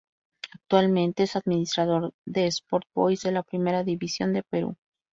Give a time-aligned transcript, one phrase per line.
[0.51, 4.75] Actualmente es administrador de Sport Boys de la Primera División del Perú.